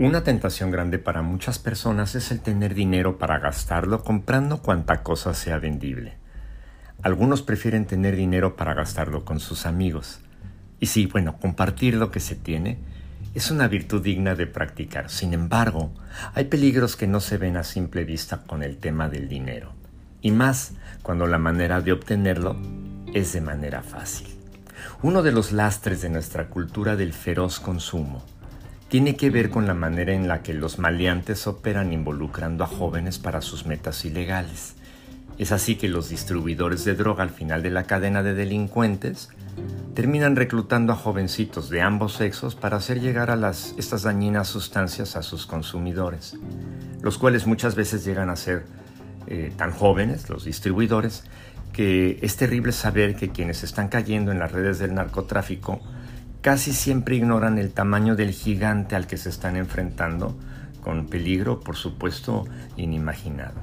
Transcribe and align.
Una 0.00 0.24
tentación 0.24 0.70
grande 0.70 0.98
para 0.98 1.20
muchas 1.20 1.58
personas 1.58 2.14
es 2.14 2.30
el 2.30 2.40
tener 2.40 2.72
dinero 2.72 3.18
para 3.18 3.38
gastarlo 3.38 4.02
comprando 4.02 4.62
cuanta 4.62 5.02
cosa 5.02 5.34
sea 5.34 5.58
vendible. 5.58 6.16
Algunos 7.02 7.42
prefieren 7.42 7.84
tener 7.84 8.16
dinero 8.16 8.56
para 8.56 8.72
gastarlo 8.72 9.26
con 9.26 9.40
sus 9.40 9.66
amigos. 9.66 10.20
Y 10.78 10.86
sí, 10.86 11.04
bueno, 11.04 11.36
compartir 11.38 11.96
lo 11.96 12.10
que 12.10 12.20
se 12.20 12.34
tiene 12.34 12.78
es 13.34 13.50
una 13.50 13.68
virtud 13.68 14.02
digna 14.02 14.34
de 14.34 14.46
practicar. 14.46 15.10
Sin 15.10 15.34
embargo, 15.34 15.92
hay 16.32 16.46
peligros 16.46 16.96
que 16.96 17.06
no 17.06 17.20
se 17.20 17.36
ven 17.36 17.58
a 17.58 17.62
simple 17.62 18.04
vista 18.04 18.38
con 18.46 18.62
el 18.62 18.78
tema 18.78 19.10
del 19.10 19.28
dinero. 19.28 19.74
Y 20.22 20.30
más 20.30 20.72
cuando 21.02 21.26
la 21.26 21.36
manera 21.36 21.82
de 21.82 21.92
obtenerlo 21.92 22.56
es 23.12 23.34
de 23.34 23.42
manera 23.42 23.82
fácil. 23.82 24.28
Uno 25.02 25.22
de 25.22 25.32
los 25.32 25.52
lastres 25.52 26.00
de 26.00 26.08
nuestra 26.08 26.48
cultura 26.48 26.96
del 26.96 27.12
feroz 27.12 27.60
consumo 27.60 28.24
tiene 28.90 29.14
que 29.14 29.30
ver 29.30 29.50
con 29.50 29.68
la 29.68 29.74
manera 29.74 30.12
en 30.12 30.26
la 30.26 30.42
que 30.42 30.52
los 30.52 30.80
maleantes 30.80 31.46
operan 31.46 31.92
involucrando 31.92 32.64
a 32.64 32.66
jóvenes 32.66 33.20
para 33.20 33.40
sus 33.40 33.64
metas 33.64 34.04
ilegales. 34.04 34.74
Es 35.38 35.52
así 35.52 35.76
que 35.76 35.88
los 35.88 36.08
distribuidores 36.08 36.84
de 36.84 36.96
droga 36.96 37.22
al 37.22 37.30
final 37.30 37.62
de 37.62 37.70
la 37.70 37.84
cadena 37.84 38.24
de 38.24 38.34
delincuentes 38.34 39.30
terminan 39.94 40.34
reclutando 40.34 40.92
a 40.92 40.96
jovencitos 40.96 41.70
de 41.70 41.82
ambos 41.82 42.14
sexos 42.14 42.56
para 42.56 42.78
hacer 42.78 43.00
llegar 43.00 43.30
a 43.30 43.36
las, 43.36 43.76
estas 43.78 44.02
dañinas 44.02 44.48
sustancias 44.48 45.14
a 45.14 45.22
sus 45.22 45.46
consumidores, 45.46 46.36
los 47.00 47.16
cuales 47.16 47.46
muchas 47.46 47.76
veces 47.76 48.04
llegan 48.04 48.28
a 48.28 48.34
ser 48.34 48.64
eh, 49.28 49.52
tan 49.56 49.70
jóvenes, 49.70 50.28
los 50.28 50.44
distribuidores, 50.44 51.22
que 51.72 52.18
es 52.22 52.36
terrible 52.36 52.72
saber 52.72 53.14
que 53.14 53.30
quienes 53.30 53.62
están 53.62 53.86
cayendo 53.86 54.32
en 54.32 54.40
las 54.40 54.50
redes 54.50 54.80
del 54.80 54.94
narcotráfico 54.94 55.80
casi 56.40 56.72
siempre 56.72 57.16
ignoran 57.16 57.58
el 57.58 57.72
tamaño 57.72 58.16
del 58.16 58.32
gigante 58.32 58.96
al 58.96 59.06
que 59.06 59.16
se 59.16 59.28
están 59.28 59.56
enfrentando, 59.56 60.36
con 60.82 61.06
peligro, 61.06 61.60
por 61.60 61.76
supuesto, 61.76 62.46
inimaginado. 62.76 63.60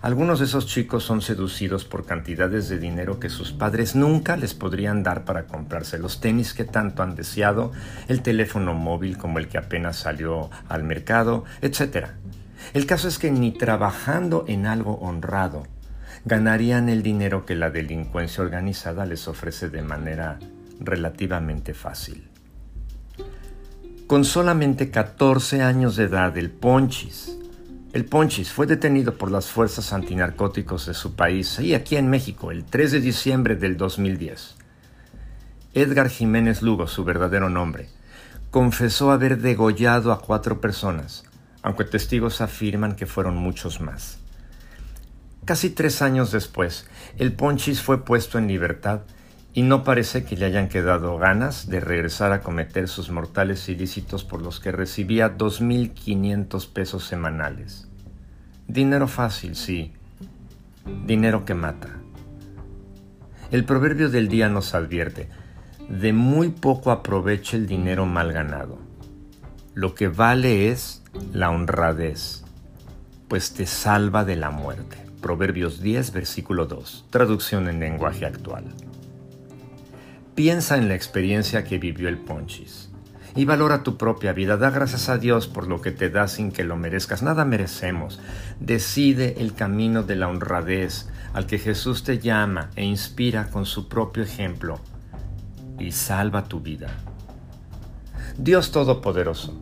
Algunos 0.00 0.40
de 0.40 0.46
esos 0.46 0.66
chicos 0.66 1.04
son 1.04 1.22
seducidos 1.22 1.84
por 1.84 2.04
cantidades 2.04 2.68
de 2.68 2.80
dinero 2.80 3.20
que 3.20 3.28
sus 3.28 3.52
padres 3.52 3.94
nunca 3.94 4.36
les 4.36 4.52
podrían 4.52 5.04
dar 5.04 5.24
para 5.24 5.46
comprarse 5.46 5.96
los 5.98 6.20
tenis 6.20 6.54
que 6.54 6.64
tanto 6.64 7.04
han 7.04 7.14
deseado, 7.14 7.70
el 8.08 8.20
teléfono 8.20 8.74
móvil 8.74 9.16
como 9.16 9.38
el 9.38 9.46
que 9.46 9.58
apenas 9.58 9.96
salió 9.96 10.50
al 10.68 10.82
mercado, 10.82 11.44
etc. 11.60 12.08
El 12.74 12.86
caso 12.86 13.06
es 13.06 13.18
que 13.18 13.30
ni 13.30 13.52
trabajando 13.52 14.44
en 14.48 14.66
algo 14.66 14.94
honrado 14.94 15.68
ganarían 16.24 16.88
el 16.88 17.04
dinero 17.04 17.46
que 17.46 17.54
la 17.54 17.70
delincuencia 17.70 18.42
organizada 18.42 19.06
les 19.06 19.28
ofrece 19.28 19.68
de 19.68 19.82
manera 19.82 20.40
relativamente 20.80 21.74
fácil. 21.74 22.28
Con 24.06 24.24
solamente 24.24 24.90
14 24.90 25.62
años 25.62 25.96
de 25.96 26.04
edad, 26.04 26.36
el 26.36 26.50
Ponchis, 26.50 27.38
el 27.92 28.06
Ponchis 28.06 28.50
fue 28.50 28.66
detenido 28.66 29.18
por 29.18 29.30
las 29.30 29.50
fuerzas 29.50 29.92
antinarcóticos 29.92 30.86
de 30.86 30.94
su 30.94 31.14
país 31.14 31.58
y 31.58 31.74
aquí 31.74 31.96
en 31.96 32.08
México 32.08 32.50
el 32.50 32.64
3 32.64 32.92
de 32.92 33.00
diciembre 33.00 33.54
del 33.54 33.76
2010. 33.76 34.56
Edgar 35.74 36.08
Jiménez 36.08 36.62
Lugo, 36.62 36.86
su 36.86 37.04
verdadero 37.04 37.50
nombre, 37.50 37.88
confesó 38.50 39.10
haber 39.10 39.38
degollado 39.38 40.10
a 40.10 40.20
cuatro 40.20 40.58
personas, 40.58 41.24
aunque 41.62 41.84
testigos 41.84 42.40
afirman 42.40 42.96
que 42.96 43.06
fueron 43.06 43.36
muchos 43.36 43.82
más. 43.82 44.18
Casi 45.44 45.68
tres 45.68 46.00
años 46.00 46.32
después, 46.32 46.86
el 47.18 47.34
Ponchis 47.34 47.82
fue 47.82 48.04
puesto 48.04 48.38
en 48.38 48.48
libertad 48.48 49.02
y 49.54 49.62
no 49.62 49.84
parece 49.84 50.24
que 50.24 50.36
le 50.36 50.46
hayan 50.46 50.68
quedado 50.68 51.18
ganas 51.18 51.68
de 51.68 51.80
regresar 51.80 52.32
a 52.32 52.40
cometer 52.40 52.88
sus 52.88 53.10
mortales 53.10 53.68
ilícitos 53.68 54.24
por 54.24 54.40
los 54.40 54.60
que 54.60 54.72
recibía 54.72 55.36
2.500 55.36 56.72
pesos 56.72 57.04
semanales. 57.04 57.88
Dinero 58.66 59.08
fácil, 59.08 59.54
sí. 59.54 59.92
Dinero 61.06 61.44
que 61.44 61.54
mata. 61.54 61.88
El 63.50 63.64
proverbio 63.64 64.08
del 64.08 64.28
día 64.28 64.48
nos 64.48 64.74
advierte, 64.74 65.28
de 65.90 66.14
muy 66.14 66.48
poco 66.48 66.90
aprovecha 66.90 67.56
el 67.56 67.66
dinero 67.66 68.06
mal 68.06 68.32
ganado. 68.32 68.78
Lo 69.74 69.94
que 69.94 70.08
vale 70.08 70.70
es 70.70 71.02
la 71.32 71.50
honradez, 71.50 72.44
pues 73.28 73.52
te 73.52 73.66
salva 73.66 74.24
de 74.24 74.36
la 74.36 74.50
muerte. 74.50 74.96
Proverbios 75.20 75.82
10, 75.82 76.12
versículo 76.12 76.64
2, 76.64 77.06
traducción 77.10 77.68
en 77.68 77.80
lenguaje 77.80 78.24
actual. 78.24 78.64
Piensa 80.34 80.78
en 80.78 80.88
la 80.88 80.94
experiencia 80.94 81.62
que 81.62 81.76
vivió 81.76 82.08
el 82.08 82.16
Ponchis 82.16 82.88
y 83.36 83.44
valora 83.44 83.82
tu 83.82 83.98
propia 83.98 84.32
vida. 84.32 84.56
Da 84.56 84.70
gracias 84.70 85.10
a 85.10 85.18
Dios 85.18 85.46
por 85.46 85.68
lo 85.68 85.82
que 85.82 85.90
te 85.90 86.08
da 86.08 86.26
sin 86.26 86.52
que 86.52 86.64
lo 86.64 86.74
merezcas. 86.76 87.22
Nada 87.22 87.44
merecemos. 87.44 88.18
Decide 88.58 89.42
el 89.42 89.52
camino 89.52 90.04
de 90.04 90.16
la 90.16 90.28
honradez 90.28 91.10
al 91.34 91.46
que 91.46 91.58
Jesús 91.58 92.02
te 92.02 92.18
llama 92.18 92.70
e 92.76 92.84
inspira 92.84 93.48
con 93.50 93.66
su 93.66 93.88
propio 93.88 94.22
ejemplo 94.22 94.80
y 95.78 95.92
salva 95.92 96.44
tu 96.44 96.60
vida. 96.60 96.88
Dios 98.38 98.72
Todopoderoso, 98.72 99.60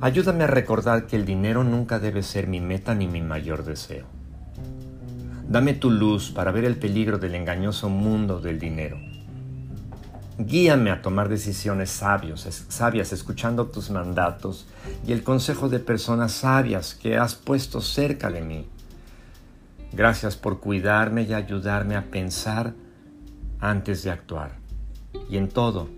ayúdame 0.00 0.42
a 0.42 0.48
recordar 0.48 1.06
que 1.06 1.14
el 1.14 1.24
dinero 1.24 1.62
nunca 1.62 2.00
debe 2.00 2.24
ser 2.24 2.48
mi 2.48 2.60
meta 2.60 2.96
ni 2.96 3.06
mi 3.06 3.22
mayor 3.22 3.64
deseo. 3.64 4.06
Dame 5.48 5.74
tu 5.74 5.92
luz 5.92 6.32
para 6.32 6.50
ver 6.50 6.64
el 6.64 6.74
peligro 6.74 7.18
del 7.18 7.36
engañoso 7.36 7.88
mundo 7.88 8.40
del 8.40 8.58
dinero 8.58 8.98
Guíame 10.38 10.90
a 10.90 11.00
tomar 11.00 11.30
decisiones 11.30 11.88
sabios, 11.88 12.42
sabias, 12.68 13.12
escuchando 13.12 13.68
tus 13.68 13.88
mandatos 13.88 14.66
y 15.06 15.12
el 15.12 15.22
consejo 15.22 15.70
de 15.70 15.78
personas 15.78 16.32
sabias 16.32 16.94
que 16.94 17.16
has 17.16 17.34
puesto 17.34 17.80
cerca 17.80 18.30
de 18.30 18.42
mí. 18.42 18.68
Gracias 19.92 20.36
por 20.36 20.60
cuidarme 20.60 21.22
y 21.22 21.32
ayudarme 21.32 21.96
a 21.96 22.10
pensar 22.10 22.74
antes 23.60 24.02
de 24.02 24.10
actuar. 24.10 24.56
Y 25.30 25.38
en 25.38 25.48
todo, 25.48 25.88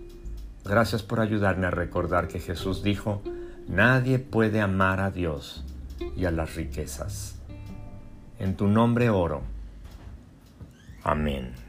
gracias 0.63 1.03
por 1.03 1.19
ayudarme 1.19 1.67
a 1.67 1.71
recordar 1.71 2.29
que 2.29 2.39
Jesús 2.39 2.81
dijo, 2.81 3.21
nadie 3.67 4.19
puede 4.19 4.61
amar 4.61 5.01
a 5.01 5.11
Dios 5.11 5.65
y 6.15 6.23
a 6.23 6.31
las 6.31 6.55
riquezas. 6.55 7.35
En 8.39 8.55
tu 8.55 8.67
nombre 8.67 9.09
oro. 9.09 9.41
Amén. 11.03 11.68